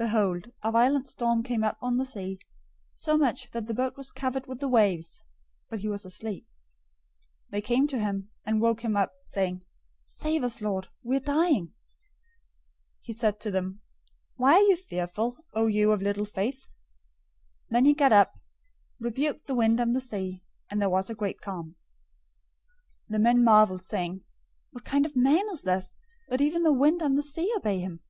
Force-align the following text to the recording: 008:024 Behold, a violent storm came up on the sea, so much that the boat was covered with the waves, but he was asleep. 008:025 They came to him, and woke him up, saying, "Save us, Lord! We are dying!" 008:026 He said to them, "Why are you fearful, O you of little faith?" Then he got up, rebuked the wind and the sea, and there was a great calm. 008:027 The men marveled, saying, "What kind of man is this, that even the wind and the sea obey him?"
008:024 0.00 0.06
Behold, 0.08 0.46
a 0.64 0.72
violent 0.72 1.06
storm 1.08 1.42
came 1.44 1.62
up 1.62 1.78
on 1.80 1.98
the 1.98 2.04
sea, 2.04 2.40
so 2.94 3.16
much 3.16 3.52
that 3.52 3.68
the 3.68 3.74
boat 3.74 3.96
was 3.96 4.10
covered 4.10 4.48
with 4.48 4.58
the 4.58 4.66
waves, 4.66 5.24
but 5.70 5.78
he 5.78 5.88
was 5.88 6.04
asleep. 6.04 6.48
008:025 7.52 7.52
They 7.52 7.60
came 7.60 7.86
to 7.86 8.00
him, 8.00 8.28
and 8.44 8.60
woke 8.60 8.80
him 8.82 8.96
up, 8.96 9.12
saying, 9.24 9.62
"Save 10.04 10.42
us, 10.42 10.60
Lord! 10.60 10.88
We 11.04 11.14
are 11.18 11.20
dying!" 11.20 11.66
008:026 11.68 11.72
He 13.02 13.12
said 13.12 13.38
to 13.38 13.52
them, 13.52 13.80
"Why 14.34 14.54
are 14.54 14.62
you 14.62 14.74
fearful, 14.74 15.44
O 15.54 15.68
you 15.68 15.92
of 15.92 16.02
little 16.02 16.24
faith?" 16.24 16.66
Then 17.70 17.84
he 17.84 17.94
got 17.94 18.10
up, 18.12 18.34
rebuked 18.98 19.46
the 19.46 19.54
wind 19.54 19.78
and 19.78 19.94
the 19.94 20.00
sea, 20.00 20.42
and 20.68 20.80
there 20.80 20.90
was 20.90 21.08
a 21.08 21.14
great 21.14 21.40
calm. 21.40 21.76
008:027 23.10 23.10
The 23.10 23.18
men 23.20 23.44
marveled, 23.44 23.84
saying, 23.84 24.24
"What 24.72 24.84
kind 24.84 25.06
of 25.06 25.14
man 25.14 25.44
is 25.52 25.62
this, 25.62 26.00
that 26.30 26.40
even 26.40 26.64
the 26.64 26.72
wind 26.72 27.00
and 27.00 27.16
the 27.16 27.22
sea 27.22 27.48
obey 27.56 27.78
him?" 27.78 28.00